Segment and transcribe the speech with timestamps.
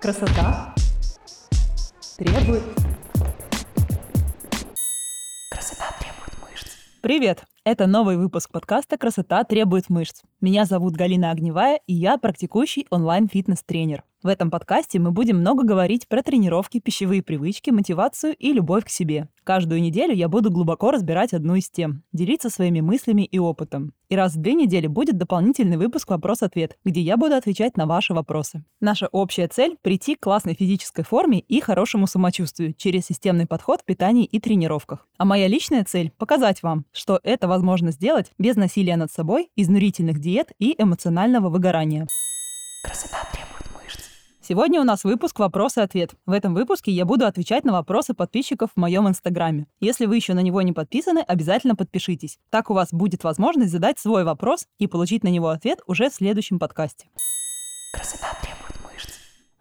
[0.00, 0.74] Красота
[2.16, 2.62] требует...
[5.50, 6.68] Красота требует мышц.
[7.02, 7.44] Привет!
[7.64, 10.22] Это новый выпуск подкаста «Красота требует мышц».
[10.40, 14.02] Меня зовут Галина Огневая, и я практикующий онлайн-фитнес-тренер.
[14.22, 18.90] В этом подкасте мы будем много говорить про тренировки, пищевые привычки, мотивацию и любовь к
[18.90, 19.28] себе.
[19.44, 23.94] Каждую неделю я буду глубоко разбирать одну из тем, делиться своими мыслями и опытом.
[24.10, 28.12] И раз в две недели будет дополнительный выпуск «Вопрос-ответ», где я буду отвечать на ваши
[28.12, 28.62] вопросы.
[28.78, 33.84] Наша общая цель– прийти к классной физической форме и хорошему самочувствию через системный подход в
[33.86, 35.08] питании и тренировках.
[35.16, 40.18] А моя личная цель– показать вам, что это возможно сделать без насилия над собой, изнурительных
[40.18, 42.06] диет и эмоционального выгорания.
[42.84, 43.20] Красота
[44.50, 46.10] Сегодня у нас выпуск «Вопрос-ответ».
[46.26, 49.68] В этом выпуске я буду отвечать на вопросы подписчиков в моем инстаграме.
[49.78, 52.40] Если вы еще на него не подписаны, обязательно подпишитесь.
[52.50, 56.14] Так у вас будет возможность задать свой вопрос и получить на него ответ уже в
[56.14, 57.06] следующем подкасте.
[57.94, 59.12] Красота требует мышц.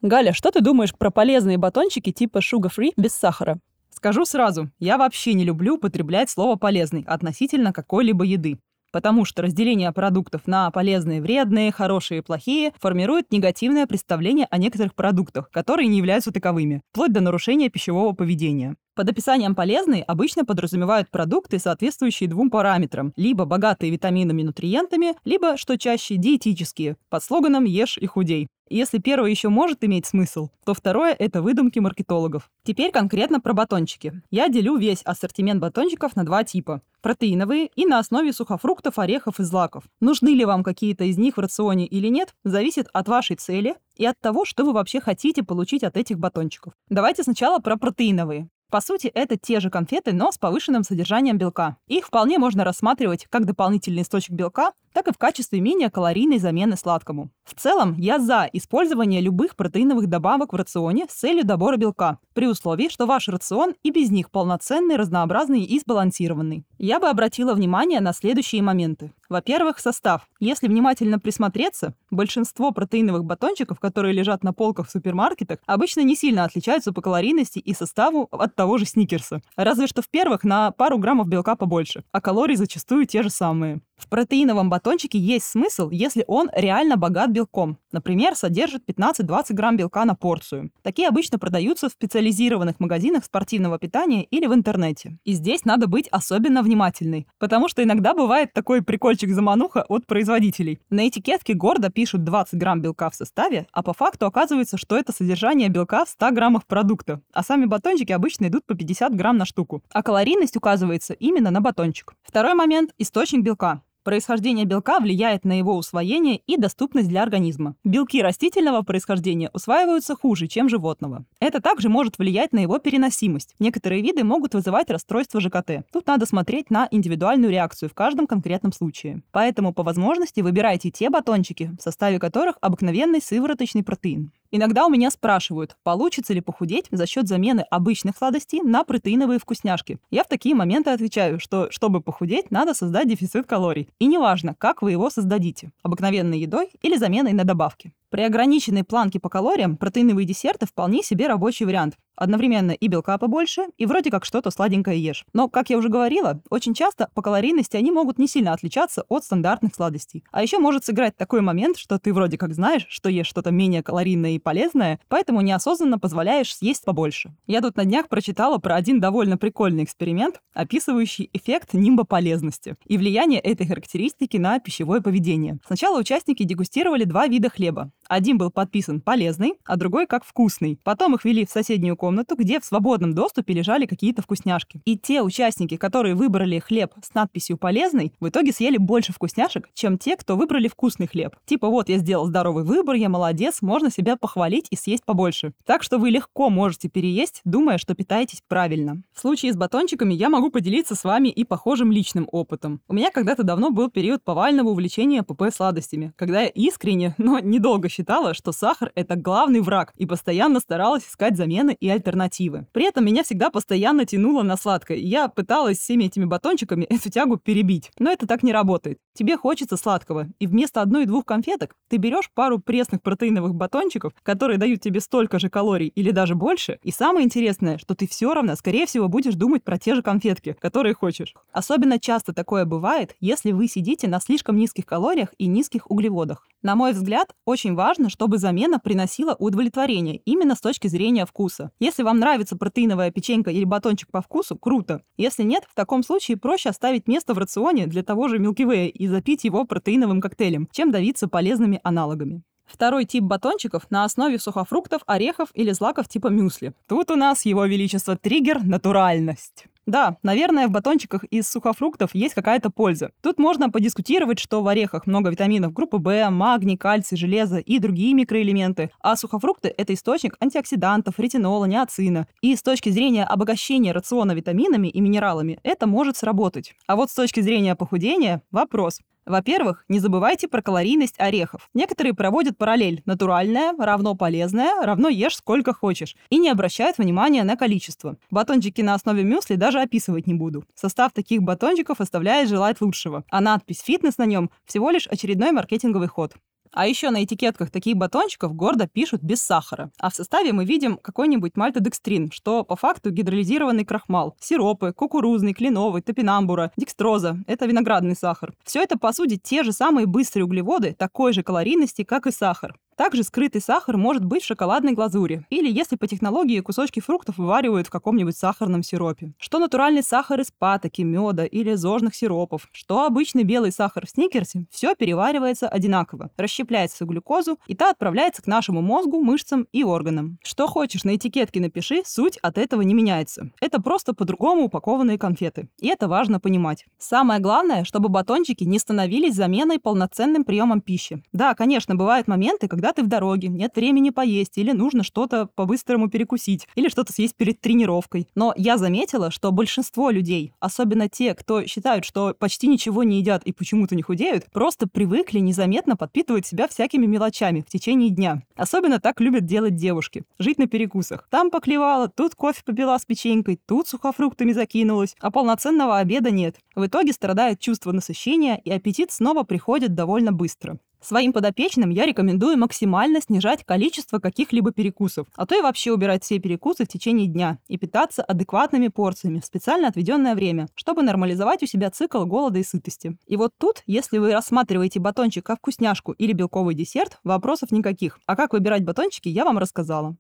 [0.02, 3.60] Галя, что ты думаешь про полезные батончики типа Sugar Free без сахара?
[3.92, 8.58] Скажу сразу, я вообще не люблю употреблять слово «полезный» относительно какой-либо еды
[8.92, 14.96] потому что разделение продуктов на полезные, вредные, хорошие и плохие формирует негативное представление о некоторых
[14.96, 18.76] продуктах, которые не являются таковыми, вплоть до нарушения пищевого поведения.
[19.00, 25.56] Под описанием «полезный» обычно подразумевают продукты, соответствующие двум параметрам, либо богатые витаминами и нутриентами, либо,
[25.56, 28.50] что чаще, диетические, под слоганом «Ешь и худей».
[28.70, 32.52] Если первое еще может иметь смысл, то второе— это выдумки маркетологов.
[32.66, 34.22] Теперь конкретно про батончики.
[34.32, 36.82] Я делю весь ассортимент батончиков на два типа.
[37.02, 39.86] Протеиновые и на основе сухофруктов, орехов и злаков.
[40.02, 44.06] Нужны ли вам какие-то из них в рационе или нет, зависит от вашей цели и
[44.06, 46.74] от того, что вы вообще хотите получить от этих батончиков.
[46.90, 48.50] Давайте сначала про протеиновые.
[48.70, 51.78] По сути, это те же конфеты, но с повышенным содержанием белка.
[51.88, 56.78] Их вполне можно рассматривать как дополнительный источник белка, так и в качестве менее калорийной замены
[56.78, 57.32] сладкому.
[57.44, 62.48] В целом, я за использование любых протеиновых добавок в рационе с целью добора белка, при
[62.48, 66.64] условии, что ваш рацион и без них полноценный, разнообразный и сбалансированный.
[66.78, 69.12] Я бы обратила внимание на следующие моменты.
[69.30, 70.28] Во-первых, состав.
[70.40, 76.46] Если внимательно присмотреться, большинство протеиновых батончиков, которые лежат на полках в супермаркетах, обычно не сильно
[76.46, 79.42] отличаются по калорийности и составу от того же сникерса.
[79.56, 83.82] Разве что в первых на пару граммов белка побольше, а калорий зачастую те же самые.
[84.00, 87.78] В протеиновом батончике есть смысл, если он реально богат белком.
[87.92, 90.72] Например, содержит 15-20 грамм белка на порцию.
[90.82, 95.20] Такие обычно продаются в специализированных магазинах спортивного питания или в интернете.
[95.26, 100.80] И здесь надо быть особенно внимательной, потому что иногда бывает такой прикольчик-замануха от производителей.
[100.90, 105.12] На этикетке гордо пишут 20 грамм белка в составе, а по факту оказывается, что это
[105.12, 109.46] содержание белка в 100 граммах продукта, а сами батончики обычно идут по 50 грамм на
[109.46, 109.84] штуку.
[109.92, 112.14] А калорийность указывается именно на батончик.
[112.24, 113.82] Второй момент– источник белка.
[114.04, 117.76] Происхождение белка влияет на его усвоение и доступность для организма.
[117.84, 121.26] Белки растительного происхождения усваиваются хуже, чем животного.
[121.42, 123.56] Это также может влиять на его переносимость.
[123.60, 125.86] Некоторые виды могут вызывать расстройство ЖКТ.
[125.92, 129.22] Тут надо смотреть на индивидуальную реакцию в каждом конкретном случае.
[129.32, 134.32] Поэтому по возможности выбирайте те батончики, в составе которых обыкновенный сывороточный протеин.
[134.52, 140.00] Иногда у меня спрашивают, получится ли похудеть за счет замены обычных сладостей на протеиновые вкусняшки.
[140.10, 143.89] Я в такие моменты отвечаю, что чтобы похудеть, надо создать дефицит калорий.
[144.00, 147.94] И неважно, как вы его создадите– обыкновенной едой или заменой на добавки.
[148.10, 151.96] При ограниченной планке по калориям протеиновые десерты вполне себе рабочий вариант.
[152.16, 155.26] Одновременно и белка побольше, и вроде как что-то сладенькое ешь.
[155.32, 159.24] Но, как я уже говорила, очень часто по калорийности они могут не сильно отличаться от
[159.24, 160.26] стандартных сладостей.
[160.32, 163.84] А еще может сыграть такой момент, что ты вроде как знаешь, что ешь что-то менее
[163.84, 167.32] калорийное и полезное, поэтому неосознанно позволяешь съесть побольше.
[167.48, 172.98] Я тут на днях прочитала про один довольно прикольный эксперимент, описывающий эффект нимба полезности и
[172.98, 175.60] влияние этой характеристики на пищевое поведение.
[175.66, 180.80] Сначала участники дегустировали два вида хлеба один был подписан полезный, а другой как вкусный.
[180.84, 184.82] Потом их вели в соседнюю комнату, где в свободном доступе лежали какие-то вкусняшки.
[184.84, 189.98] И те участники, которые выбрали хлеб с надписью «полезный», в итоге съели больше вкусняшек, чем
[189.98, 191.36] те, кто выбрали вкусный хлеб.
[191.46, 195.54] Типа вот я сделал здоровый выбор, я молодец, можно себя похвалить и съесть побольше.
[195.66, 199.04] Так что вы легко можете переесть, думая, что питаетесь правильно.
[199.14, 202.82] В случае с батончиками я могу поделиться с вами и похожим личным опытом.
[202.88, 207.88] У меня когда-то давно был период повального увлечения ПП сладостями, когда я искренне, но недолго
[208.34, 212.68] что сахар— это главный враг, и постоянно старалась искать замены и альтернативы.
[212.72, 217.10] При этом меня всегда постоянно тянуло на сладкое, и я пыталась всеми этими батончиками эту
[217.10, 217.92] тягу перебить.
[218.00, 218.98] Но это так не работает.
[219.14, 224.82] Тебе хочется сладкого, и вместо одной-двух конфеток ты берешь пару пресных протеиновых батончиков, которые дают
[224.82, 228.86] тебе столько же калорий или даже больше, и самое интересное, что ты все равно, скорее
[228.86, 231.34] всего, будешь думать про те же конфетки, которые хочешь.
[231.52, 236.48] Особенно часто такое бывает, если вы сидите на слишком низких калориях и низких углеводах.
[236.62, 241.72] На мой взгляд, очень важно важно, чтобы замена приносила удовлетворение именно с точки зрения вкуса.
[241.80, 245.02] Если вам нравится протеиновая печенька или батончик по вкусу, круто.
[245.18, 248.90] Если нет, в таком случае проще оставить место в рационе для того же Milky Way
[248.90, 252.44] и запить его протеиновым коктейлем, чем давиться полезными аналогами.
[252.68, 256.74] Второй тип батончиков на основе сухофруктов, орехов или злаков типа мюсли.
[256.88, 259.66] Тут у нас его величество триггер– натуральность.
[259.90, 263.12] Да, наверное, в батончиках из сухофруктов есть какая-то польза.
[263.24, 268.14] Тут можно подискутировать, что в орехах много витаминов группы В, магний, кальций, железо и другие
[268.14, 272.28] микроэлементы, а сухофрукты– это источник антиоксидантов, ретинола, неоцина.
[272.42, 276.76] И с точки зрения обогащения рациона витаминами и минералами это может сработать.
[276.86, 279.00] А вот с точки зрения похудения– вопрос.
[279.30, 281.70] Во-первых, не забывайте про калорийность орехов.
[281.76, 287.56] Некоторые проводят параллель «натуральное равно полезное равно ешь сколько хочешь» и не обращают внимания на
[287.56, 288.18] количество.
[288.32, 290.66] Батончики на основе мюсли даже описывать не буду.
[290.74, 296.08] Состав таких батончиков оставляет желать лучшего, а надпись «фитнес» на нем всего лишь очередной маркетинговый
[296.08, 296.34] ход.
[296.72, 299.92] А еще на этикетках таких батончиков гордо пишут без сахара.
[300.00, 306.02] А в составе мы видим какой-нибудь мальтодекстрин, что по факту гидролизированный крахмал, сиропы, кукурузный, кленовый,
[306.02, 308.54] топинамбура, декстроза– это виноградный сахар.
[308.64, 312.76] Все это, по сути, те же самые быстрые углеводы такой же калорийности, как и сахар.
[313.00, 317.88] Также скрытый сахар может быть в шоколадной глазури, или если по технологии кусочки фруктов вываривают
[317.88, 319.32] в каком-нибудь сахарном сиропе.
[319.40, 324.66] Что натуральный сахар из патоки, меда или зожных сиропов, что обычный белый сахар в сникерсе,
[324.70, 330.38] все переваривается одинаково, расщепляется глюкозу, и та отправляется к нашему мозгу, мышцам и органам.
[330.44, 333.50] Что хочешь на этикетке напиши, суть от этого не меняется.
[333.62, 335.70] Это просто по-другому упакованные конфеты.
[335.80, 336.86] И это важно понимать.
[336.98, 341.24] Самое главное, чтобы батончики не становились заменой полноценным приемом пищи.
[341.32, 345.46] Да, конечно, бывают моменты, когда когда ты в дороге, нет времени поесть, или нужно что-то
[345.46, 348.28] по-быстрому перекусить, или что-то съесть перед тренировкой.
[348.34, 353.44] Но я заметила, что большинство людей, особенно те, кто считают, что почти ничего не едят
[353.44, 358.42] и почему-то не худеют, просто привыкли незаметно подпитывать себя всякими мелочами в течение дня.
[358.56, 360.24] Особенно так любят делать девушки.
[360.40, 361.28] Жить на перекусах.
[361.30, 366.56] Там поклевала, тут кофе попила с печенькой, тут сухофруктами закинулась, а полноценного обеда нет.
[366.74, 370.80] В итоге страдает чувство насыщения, и аппетит снова приходит довольно быстро.
[371.02, 376.40] Своим подопечным я рекомендую максимально снижать количество каких-либо перекусов, а то и вообще убирать все
[376.40, 381.68] перекусы в течение дня и питаться адекватными порциями в специально отведенное время, чтобы нормализовать у
[381.68, 383.18] себя цикл голода и сытости.
[383.28, 388.20] И вот тут, если вы рассматриваете батончик как вкусняшку или белковый десерт, вопросов никаких.
[388.26, 390.18] А как выбирать батончики, я вам рассказала.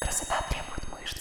[0.00, 1.18] Красота требует мышц.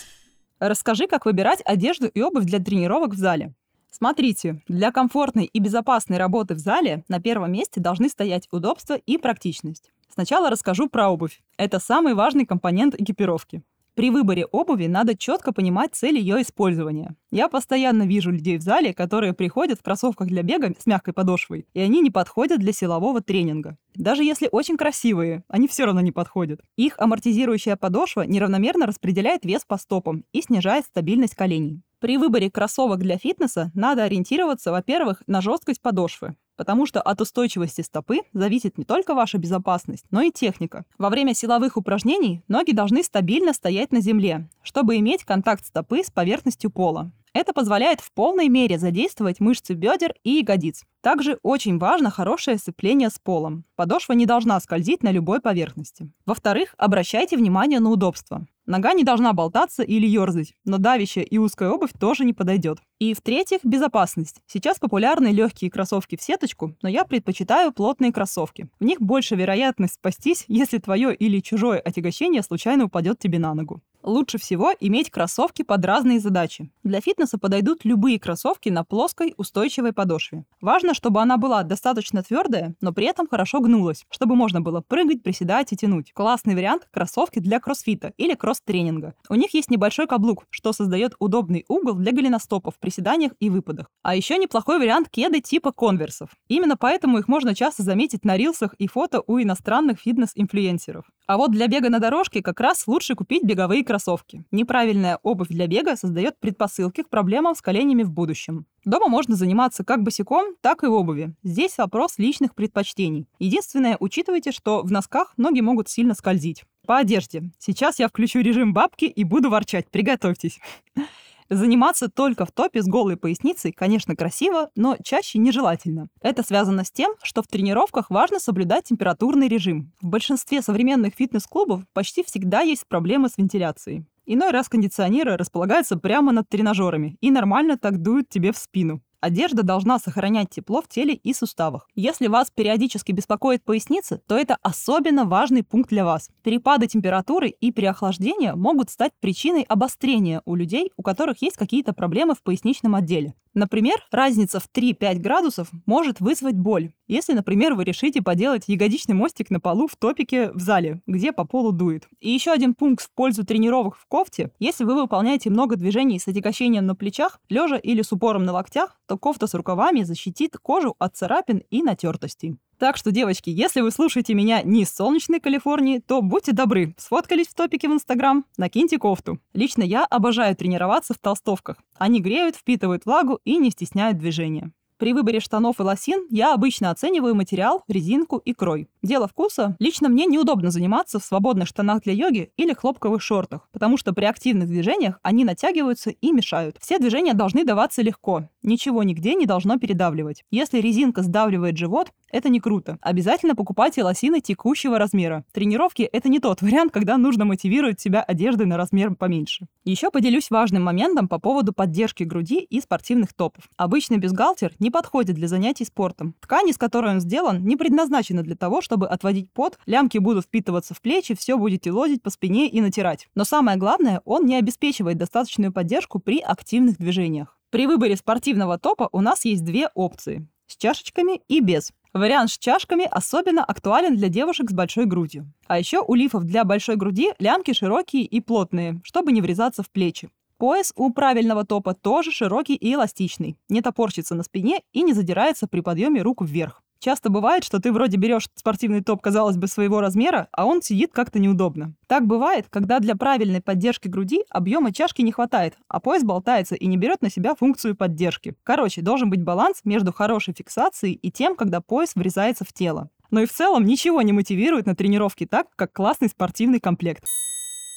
[0.60, 3.56] Расскажи, как выбирать одежду и обувь для тренировок в зале.
[3.98, 9.18] Смотрите, для комфортной и безопасной работы в зале на первом месте должны стоять удобство и
[9.18, 9.92] практичность.
[10.08, 11.42] Сначала расскажу про обувь.
[11.58, 13.64] Это самый важный компонент экипировки.
[13.96, 17.16] При выборе обуви надо четко понимать цель ее использования.
[17.32, 21.66] Я постоянно вижу людей в зале, которые приходят в кроссовках для бега с мягкой подошвой,
[21.74, 23.80] и они не подходят для силового тренинга.
[23.96, 26.62] Даже если очень красивые, они все равно не подходят.
[26.76, 31.82] Их амортизирующая подошва неравномерно распределяет вес по стопам и снижает стабильность коленей.
[32.00, 37.82] При выборе кроссовок для фитнеса надо ориентироваться, во-первых, на жесткость подошвы, потому что от устойчивости
[37.82, 40.86] стопы зависит не только ваша безопасность, но и техника.
[41.00, 46.12] Во время силовых упражнений ноги должны стабильно стоять на земле, чтобы иметь контакт стопы с
[46.12, 47.12] поверхностью пола.
[47.34, 50.84] Это позволяет в полной мере задействовать мышцы бедер и ягодиц.
[51.02, 53.66] Также очень важно хорошее сцепление с полом.
[53.76, 56.12] Подошва не должна скользить на любой поверхности.
[56.26, 58.46] Во-вторых, обращайте внимание на удобство.
[58.66, 62.80] Нога не должна болтаться или ерзать, но давящая и узкая обувь тоже не подойдет.
[63.00, 64.42] И в-третьих, безопасность.
[64.46, 68.68] Сейчас популярны легкие кроссовки в сеточку, но я предпочитаю плотные кроссовки.
[68.78, 73.82] В них больше вероятность спастись, если твое или чужое отягощение случайно упадет тебе на ногу.
[74.04, 76.72] Лучше всего иметь кроссовки под разные задачи.
[76.84, 80.46] Для фитнеса подойдут любые кроссовки на плоской устойчивой подошве.
[80.62, 85.24] Важно, чтобы она была достаточно твердая, но при этом хорошо гнулась, чтобы можно было прыгать,
[85.24, 86.14] приседать и тянуть.
[86.14, 89.14] Классный вариант– кроссовки для кроссфита или кросс-тренинга.
[89.30, 93.88] У них есть небольшой каблук, что создает удобный угол для голеностопов в приседаниях и выпадах.
[94.04, 96.30] А еще неплохой вариант кеды типа конверсов.
[96.48, 101.06] Именно поэтому их можно часто заметить на рилсах и фото у иностранных фитнес-инфлюенсеров.
[101.28, 104.44] А вот для бега на дорожке как раз лучше купить беговые кроссовки.
[104.52, 108.66] Неправильная обувь для бега создает предпосылки к проблемам с коленями в будущем.
[108.86, 111.34] Дома можно заниматься как босиком, так и в обуви.
[111.44, 113.28] Здесь вопрос личных предпочтений.
[113.40, 116.64] Единственное, учитывайте, что в носках ноги могут сильно скользить.
[116.86, 117.44] По одежде.
[117.58, 119.90] Сейчас я включу режим бабки и буду ворчать.
[119.90, 120.60] Приготовьтесь.
[121.50, 126.10] Заниматься только в топе с голой поясницей, конечно, красиво, но чаще нежелательно.
[126.22, 129.94] Это связано с тем, что в тренировках важно соблюдать температурный режим.
[130.02, 134.06] В большинстве современных фитнес-клубов почти всегда есть проблемы с вентиляцией.
[134.26, 139.02] Иной раз кондиционеры располагаются прямо над тренажерами и нормально так дуют тебе в спину.
[139.28, 141.90] Одежда должна сохранять тепло в теле и суставах.
[141.96, 146.30] Если вас периодически беспокоит поясница, то это особенно важный пункт для вас.
[146.44, 152.36] Перепады температуры и переохлаждения могут стать причиной обострения у людей, у которых есть какие-то проблемы
[152.36, 153.34] в поясничном отделе.
[153.58, 159.50] Например, разница в 3-5 градусов может вызвать боль, если, например, вы решите поделать ягодичный мостик
[159.50, 162.08] на полу в топике в зале, где по полу дует.
[162.20, 164.52] И еще один пункт в пользу тренировок в кофте.
[164.60, 169.00] Если вы выполняете много движений с отягощением на плечах, лежа или с упором на локтях,
[169.08, 172.58] то кофта с рукавами защитит кожу от царапин и натертостей.
[172.80, 177.48] Так что, девочки, если вы слушаете меня не из солнечной Калифорнии, то будьте добры, сфоткались
[177.48, 179.40] в топике в Инстаграм, накиньте кофту.
[179.54, 181.78] Лично я обожаю тренироваться в толстовках.
[181.98, 184.72] Они греют, впитывают влагу и не стесняют движения.
[184.98, 188.90] При выборе штанов и лосин я обычно оцениваю материал, резинку и крой.
[189.04, 189.76] Дело вкуса.
[189.80, 194.26] Лично мне неудобно заниматься в свободных штанах для йоги или хлопковых шортах, потому что при
[194.26, 196.78] активных движениях они натягиваются и мешают.
[196.80, 198.50] Все движения должны даваться легко.
[198.64, 200.44] Ничего нигде не должно передавливать.
[200.50, 202.98] Если резинка сдавливает живот, это не круто.
[203.02, 205.46] Обязательно покупайте лосины текущего размера.
[205.54, 209.68] Тренировки— это не тот вариант, когда нужно мотивировать себя одеждой на размер поменьше.
[209.86, 213.70] Еще поделюсь важным моментом по поводу поддержки груди и спортивных топов.
[213.78, 216.36] Обычный бюстгальтер не подходит для занятий спортом.
[216.42, 220.94] Ткань, из которой он сделан, не предназначена для того, чтобы отводить пот, лямки будут впитываться
[220.94, 223.30] в плечи, все будете лозить по спине и натирать.
[223.36, 227.58] Но самое главное, он не обеспечивает достаточную поддержку при активных движениях.
[227.70, 231.92] При выборе спортивного топа у нас есть две опции– с чашечками и без.
[232.14, 235.52] Вариант с чашками особенно актуален для девушек с большой грудью.
[235.68, 239.90] А еще у лифов для большой груди лямки широкие и плотные, чтобы не врезаться в
[239.90, 240.30] плечи.
[240.58, 245.68] Пояс у правильного топа тоже широкий и эластичный, не топорщится на спине и не задирается
[245.68, 246.82] при подъеме рук вверх.
[247.00, 251.12] Часто бывает, что ты вроде берешь спортивный топ, казалось бы, своего размера, а он сидит
[251.14, 251.94] как-то неудобно.
[252.08, 256.88] Так бывает, когда для правильной поддержки груди объема чашки не хватает, а пояс болтается и
[256.88, 258.56] не берет на себя функцию поддержки.
[258.64, 263.10] Короче, должен быть баланс между хорошей фиксацией и тем, когда пояс врезается в тело.
[263.30, 267.24] Но и в целом ничего не мотивирует на тренировке так, как классный спортивный комплект.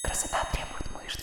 [0.05, 1.21] Красота требует мышц.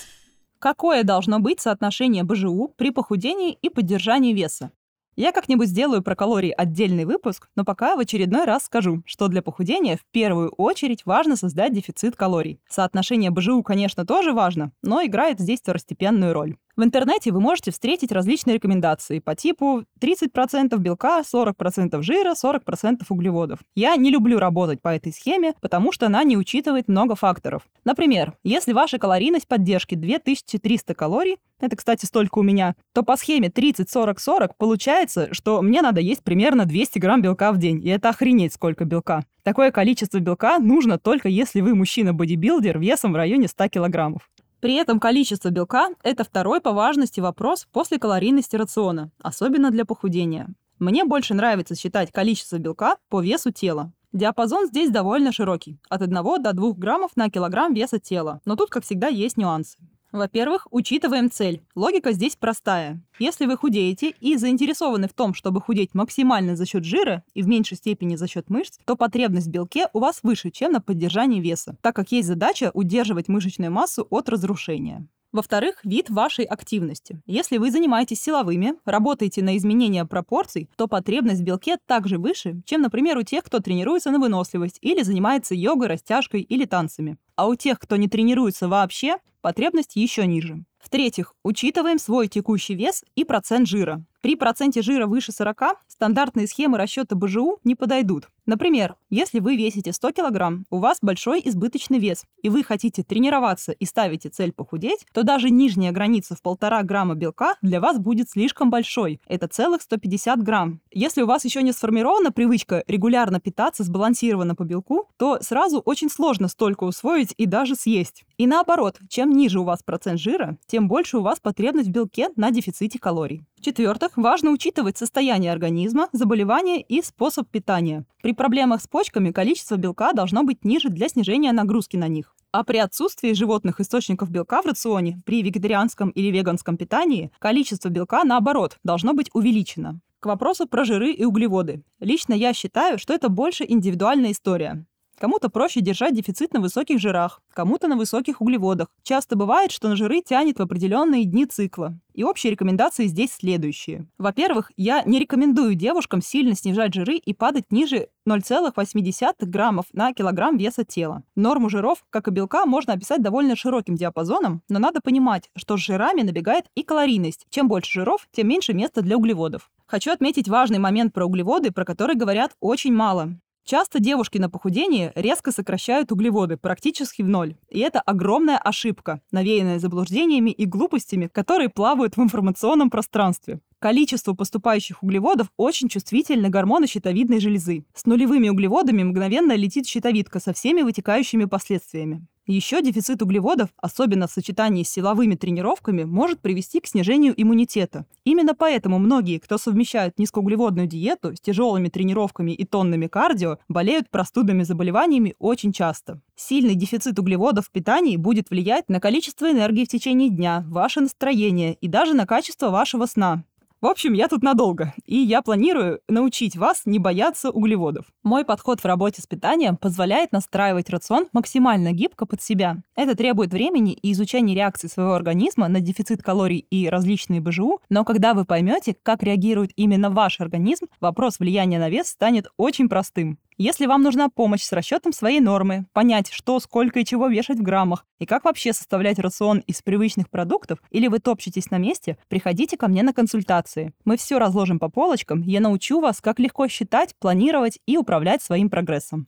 [0.59, 4.71] Какое должно быть соотношение БЖУ при похудении и поддержании веса?
[5.17, 9.41] Я как-нибудь сделаю про калории отдельный выпуск, но пока в очередной раз скажу, что для
[9.41, 12.61] похудения в первую очередь важно создать дефицит калорий.
[12.69, 16.55] Соотношение БЖУ, конечно, тоже важно, но играет здесь второстепенную роль.
[16.77, 23.61] В интернете вы можете встретить различные рекомендации по типу 30% белка, 40% жира, 40% углеводов.
[23.73, 27.63] Я не люблю работать по этой схеме, потому что она не учитывает много факторов.
[27.83, 33.47] Например, если ваша калорийность поддержки 2300 калорий, это, кстати, столько у меня, то по схеме
[33.47, 38.53] 30-40-40 получается, что мне надо есть примерно 200 грамм белка в день, и это охренеть
[38.53, 39.23] сколько белка.
[39.41, 44.29] Такое количество белка нужно только если вы мужчина-бодибилдер весом в районе 100 килограммов.
[44.59, 50.47] При этом количество белка– это второй по важности вопрос после калорийности рациона, особенно для похудения.
[50.79, 53.91] Мне больше нравится считать количество белка по весу тела.
[54.13, 58.69] Диапазон здесь довольно широкий– от 1 до 2 граммов на килограмм веса тела, но тут,
[58.69, 59.77] как всегда, есть нюансы.
[60.11, 61.61] Во-первых, учитываем цель.
[61.75, 63.01] Логика здесь простая.
[63.19, 67.47] Если вы худеете и заинтересованы в том, чтобы худеть максимально за счет жира и в
[67.47, 71.41] меньшей степени за счет мышц, то потребность в белке у вас выше, чем на поддержании
[71.41, 75.07] веса, так как есть задача удерживать мышечную массу от разрушения.
[75.33, 77.21] Во-вторых, вид вашей активности.
[77.25, 82.81] Если вы занимаетесь силовыми, работаете на изменение пропорций, то потребность в белке также выше, чем,
[82.81, 87.17] например, у тех, кто тренируется на выносливость или занимается йогой, растяжкой или танцами.
[87.35, 90.63] А у тех, кто не тренируется вообще, потребность еще ниже.
[90.79, 94.03] В-третьих, учитываем свой текущий вес и процент жира.
[94.21, 98.29] При проценте жира выше 40 стандартные схемы расчета БЖУ не подойдут.
[98.47, 103.73] Например, если вы весите 100 кг, у вас большой избыточный вес, и вы хотите тренироваться
[103.73, 108.29] и ставите цель похудеть, то даже нижняя граница в 1,5 грамма белка для вас будет
[108.29, 109.19] слишком большой.
[109.27, 110.79] Это целых 150 грамм.
[110.91, 116.09] Если у вас еще не сформирована привычка регулярно питаться сбалансированно по белку, то сразу очень
[116.09, 118.23] сложно столько усвоить и даже съесть.
[118.37, 122.29] И наоборот, чем ниже у вас процент жира, тем больше у вас потребность в белке
[122.37, 123.43] на дефиците калорий.
[123.57, 128.05] В-четвертых, важно учитывать состояние организма, заболевания и способ питания.
[128.21, 132.35] При проблемах с почками количество белка должно быть ниже для снижения нагрузки на них.
[132.51, 138.23] А при отсутствии животных источников белка в рационе, при вегетарианском или веганском питании, количество белка,
[138.23, 139.99] наоборот, должно быть увеличено.
[140.19, 141.83] К вопросу про жиры и углеводы.
[141.99, 144.85] Лично я считаю, что это больше индивидуальная история.
[145.19, 148.87] Кому-то проще держать дефицит на высоких жирах, кому-то на высоких углеводах.
[149.01, 151.97] Часто бывает, что на жиры тянет в определенные дни цикла.
[152.13, 154.07] И общие рекомендации здесь следующие.
[154.19, 160.57] Во-первых, я не рекомендую девушкам сильно снижать жиры и падать ниже 0,8 граммов на килограмм
[160.57, 161.23] веса тела.
[161.35, 165.79] Норму жиров, как и белка, можно описать довольно широким диапазоном, но надо понимать, что с
[165.79, 167.47] жирами набегает и калорийность.
[167.49, 169.71] Чем больше жиров, тем меньше места для углеводов.
[169.87, 173.39] Хочу отметить важный момент про углеводы, про который говорят очень мало.
[173.69, 177.57] Часто девушки на похудении резко сокращают углеводы практически в ноль.
[177.69, 183.59] И это огромная ошибка, навеянная заблуждениями и глупостями, которые плавают в информационном пространстве.
[183.79, 187.83] Количество поступающих углеводов очень чувствительно гормоны щитовидной железы.
[187.93, 192.25] С нулевыми углеводами мгновенно летит щитовидка со всеми вытекающими последствиями.
[192.47, 198.05] Еще дефицит углеводов, особенно в сочетании с силовыми тренировками, может привести к снижению иммунитета.
[198.23, 204.63] Именно поэтому многие, кто совмещают низкоуглеводную диету с тяжелыми тренировками и тоннами кардио, болеют простудными
[204.63, 206.21] заболеваниями очень часто.
[206.37, 211.73] Сильный дефицит углеводов в питании будет влиять на количество энергии в течение дня, ваше настроение
[211.73, 213.43] и даже на качество вашего сна.
[213.79, 218.07] В общем, я тут надолго, и я планирую научить вас не бояться углеводов.
[218.23, 222.77] Мой подход в работе с питанием позволяет настраивать рацион максимально гибко под себя.
[222.95, 228.03] Это требует времени и изучения реакции своего организма на дефицит калорий и различные БЖУ, но
[228.03, 233.37] когда вы поймете, как реагирует именно ваш организм, вопрос влияния на вес станет очень простым.
[233.59, 237.63] Если вам нужна помощь с расчетом своей нормы, понять, что, сколько и чего вешать в
[237.63, 242.77] граммах, и как вообще составлять рацион из привычных продуктов, или вы топчетесь на месте, приходите
[242.77, 243.93] ко мне на консультации.
[244.05, 248.69] Мы все разложим по полочкам, я научу вас, как легко считать, планировать и управлять своим
[248.69, 249.27] прогрессом.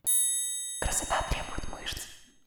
[0.80, 1.98] Красота требует мышц.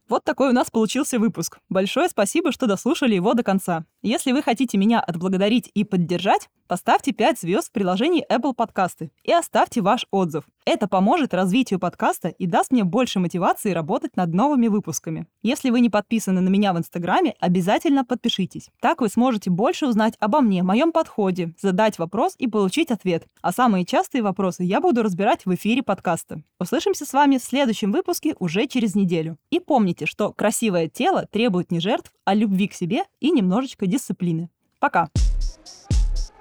[0.07, 1.59] Вот такой у нас получился выпуск.
[1.67, 3.83] Большое спасибо, что дослушали его до конца.
[4.01, 9.33] Если вы хотите меня отблагодарить и поддержать, Поставьте 5 звезд в приложении Apple Подкасты и
[9.33, 10.45] оставьте ваш отзыв.
[10.65, 15.27] Это поможет развитию подкаста и даст мне больше мотивации работать над новыми выпусками.
[15.41, 18.69] Если вы не подписаны на меня в Инстаграме, обязательно подпишитесь.
[18.79, 23.27] Так вы сможете больше узнать обо мне, моем подходе, задать вопрос и получить ответ.
[23.41, 26.43] А самые частые вопросы я буду разбирать в эфире подкаста.
[26.59, 29.37] Услышимся с вами в следующем выпуске уже через неделю.
[29.49, 34.49] И помните, что красивое тело требует не жертв, а любви к себе и немножечко дисциплины.
[34.79, 35.09] Пока!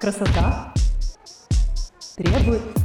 [0.03, 0.73] Красота
[2.17, 2.82] требует